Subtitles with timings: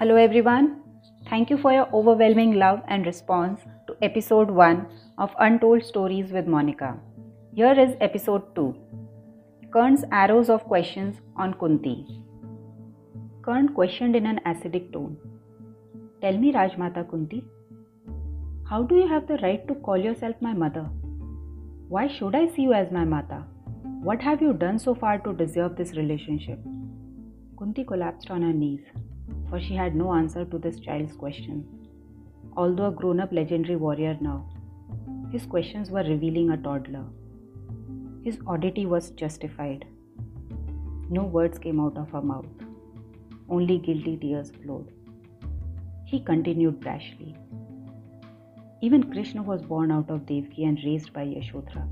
[0.00, 0.80] Hello, everyone.
[1.28, 4.86] Thank you for your overwhelming love and response to episode 1
[5.18, 6.98] of Untold Stories with Monica.
[7.54, 8.74] Here is episode 2
[9.74, 12.06] Karn's Arrows of Questions on Kunti.
[13.42, 15.18] Karn questioned in an acidic tone
[16.22, 17.44] Tell me, Rajmata Kunti,
[18.70, 20.88] how do you have the right to call yourself my mother?
[21.90, 23.44] Why should I see you as my mata?
[24.00, 26.58] What have you done so far to deserve this relationship?
[27.58, 28.80] Kunti collapsed on her knees,
[29.50, 31.66] for she had no answer to this child's question.
[32.56, 34.48] Although a grown up legendary warrior now,
[35.32, 37.04] his questions were revealing a toddler.
[38.24, 39.84] His oddity was justified.
[41.10, 42.46] No words came out of her mouth,
[43.48, 44.92] only guilty tears flowed.
[46.04, 47.36] He continued brashly.
[48.82, 51.86] Even Krishna was born out of Devki and raised by Yashodhara.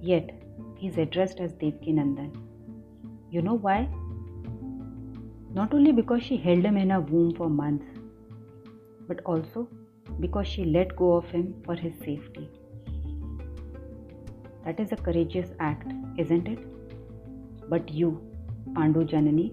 [0.00, 0.30] Yet,
[0.76, 2.30] he is addressed as Devki Nandan.
[3.30, 3.88] You know why?
[5.52, 7.86] Not only because she held him in her womb for months,
[9.08, 9.68] but also
[10.20, 12.48] because she let go of him for his safety.
[14.64, 16.60] That is a courageous act, isn't it?
[17.68, 18.20] But you,
[18.74, 19.52] Pandu Janani,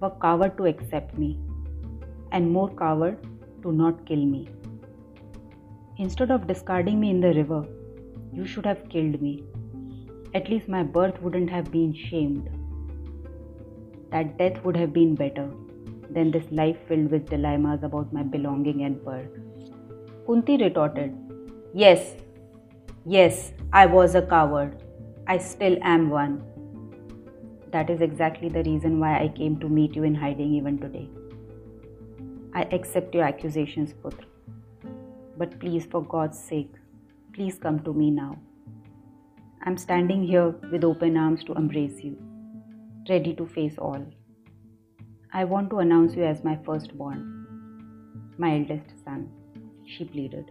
[0.00, 1.38] were coward to accept me,
[2.32, 3.26] and more coward
[3.62, 4.48] to not kill me.
[5.98, 7.66] Instead of discarding me in the river,
[8.32, 9.44] you should have killed me.
[10.34, 12.48] At least my birth wouldn't have been shamed.
[14.14, 15.50] That death would have been better
[16.08, 19.30] than this life filled with dilemmas about my belonging and birth.
[20.26, 21.16] Kunti retorted,
[21.72, 22.14] Yes,
[23.04, 24.84] yes, I was a coward.
[25.26, 26.44] I still am one.
[27.72, 31.08] That is exactly the reason why I came to meet you in hiding even today.
[32.54, 34.26] I accept your accusations, Putra.
[35.36, 36.72] But please, for God's sake,
[37.32, 38.38] please come to me now.
[39.62, 42.16] I'm standing here with open arms to embrace you,
[43.08, 44.02] ready to face all.
[45.32, 47.20] I want to announce you as my firstborn,
[48.38, 49.28] my eldest son,
[49.84, 50.50] she pleaded.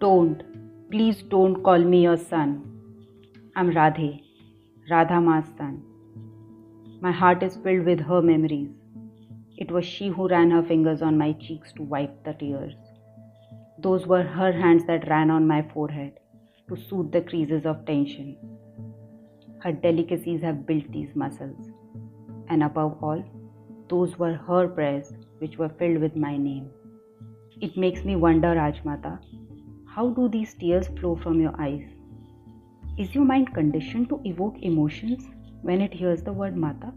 [0.00, 0.42] Don't,
[0.90, 2.50] please don't call me your son.
[3.54, 4.22] I'm Radhe,
[4.90, 5.82] Radha Ma's son.
[7.00, 8.70] My heart is filled with her memories.
[9.56, 12.74] It was she who ran her fingers on my cheeks to wipe the tears.
[13.78, 16.14] Those were her hands that ran on my forehead
[16.68, 18.36] to soothe the creases of tension.
[19.62, 21.70] Her delicacies have built these muscles.
[22.48, 23.22] And above all,
[23.88, 26.70] those were her prayers which were filled with my name.
[27.60, 29.20] It makes me wonder, Rajmata,
[29.86, 31.84] how do these tears flow from your eyes?
[32.98, 35.28] Is your mind conditioned to evoke emotions
[35.62, 36.92] when it hears the word Mata?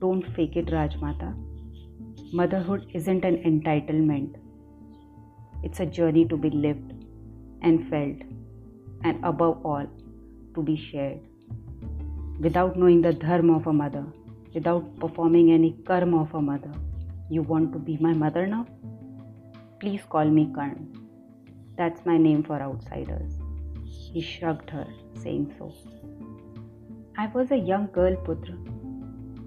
[0.00, 1.34] Don't fake it, Rajmata.
[2.32, 4.34] Motherhood isn't an entitlement.
[5.62, 6.92] It's a journey to be lived
[7.62, 8.16] and felt,
[9.04, 9.86] and above all,
[10.58, 11.20] to be shared.
[12.40, 14.04] Without knowing the dharma of a mother,
[14.54, 16.72] without performing any karma of a mother,
[17.30, 18.66] you want to be my mother now?
[19.80, 20.78] Please call me Karn.
[21.76, 23.32] That's my name for outsiders.
[23.84, 25.72] He shrugged her, saying so.
[27.16, 28.56] I was a young girl, Putra.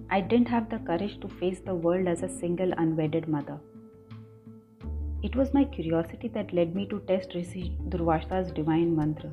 [0.10, 3.60] I didn't have the courage to face the world as a single unwedded mother.
[5.24, 9.32] It was my curiosity that led me to test Rishi Durvasa's divine mantra.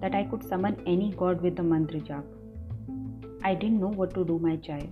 [0.00, 2.24] That I could summon any god with the mantra jap.
[3.42, 4.88] I didn't know what to do, my child.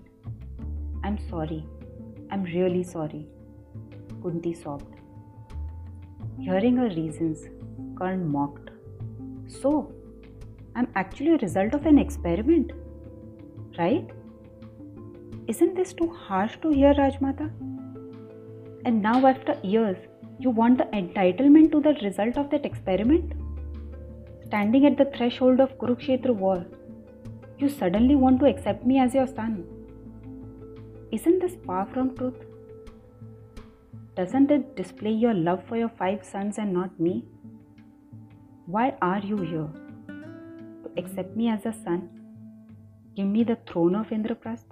[1.05, 1.65] I'm sorry.
[2.31, 3.27] I'm really sorry.
[4.22, 4.97] Kunti sobbed.
[6.41, 7.44] Hearing her reasons,
[7.99, 8.71] Karn mocked.
[9.47, 9.93] So,
[10.75, 12.73] I'm actually a result of an experiment,
[13.78, 14.11] right?
[15.47, 17.50] Isn't this too harsh to hear, Rajmata?
[18.84, 19.97] And now, after years,
[20.38, 23.33] you want the entitlement to the result of that experiment?
[24.46, 26.64] Standing at the threshold of Kurukshetra war,
[27.58, 29.64] you suddenly want to accept me as your son.
[31.10, 32.44] Isn't this far from truth?
[34.14, 37.24] Doesn't it display your love for your five sons and not me?
[38.66, 39.68] Why are you here?
[40.06, 42.08] To accept me as a son?
[43.16, 44.70] Give me the throne of Indraprasth?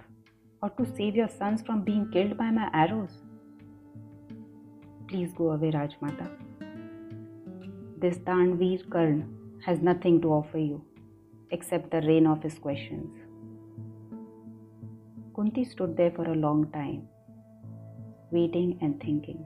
[0.61, 3.23] Or to save your sons from being killed by my arrows?
[5.09, 6.29] Please go away, Rajmata.
[7.99, 10.83] This Daanveer Karn has nothing to offer you
[11.51, 13.09] except the rain of his questions.
[15.35, 17.07] Kunti stood there for a long time,
[18.31, 19.45] waiting and thinking.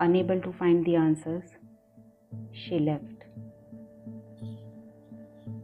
[0.00, 1.44] Unable to find the answers,
[2.52, 3.04] she left.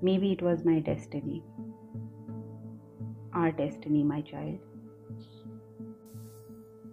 [0.00, 1.42] Maybe it was my destiny.
[3.34, 4.58] Our destiny, my child.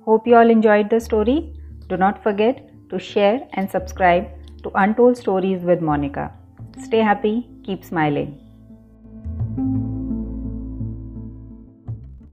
[0.05, 1.53] Hope you all enjoyed the story.
[1.87, 4.27] Do not forget to share and subscribe
[4.65, 6.31] to Untold Stories with Monica.
[6.83, 8.44] Stay happy, keep smiling.